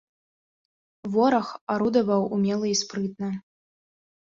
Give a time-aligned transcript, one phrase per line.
[1.17, 3.29] Вораг арудаваў умела і спрытна.